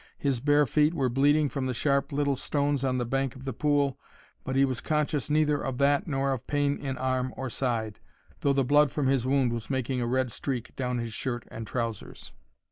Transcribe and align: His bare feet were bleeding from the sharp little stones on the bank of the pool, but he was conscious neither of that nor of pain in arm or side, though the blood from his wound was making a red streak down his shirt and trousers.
His 0.17 0.39
bare 0.39 0.65
feet 0.65 0.95
were 0.95 1.09
bleeding 1.09 1.47
from 1.47 1.67
the 1.67 1.75
sharp 1.75 2.11
little 2.11 2.35
stones 2.35 2.83
on 2.83 2.97
the 2.97 3.05
bank 3.05 3.35
of 3.35 3.45
the 3.45 3.53
pool, 3.53 3.99
but 4.43 4.55
he 4.55 4.65
was 4.65 4.81
conscious 4.81 5.29
neither 5.29 5.61
of 5.63 5.77
that 5.77 6.07
nor 6.07 6.33
of 6.33 6.47
pain 6.47 6.79
in 6.79 6.97
arm 6.97 7.31
or 7.37 7.51
side, 7.51 7.99
though 8.39 8.51
the 8.51 8.65
blood 8.65 8.91
from 8.91 9.05
his 9.05 9.27
wound 9.27 9.53
was 9.53 9.69
making 9.69 10.01
a 10.01 10.07
red 10.07 10.31
streak 10.31 10.75
down 10.75 10.97
his 10.97 11.13
shirt 11.13 11.47
and 11.51 11.67
trousers. 11.67 12.33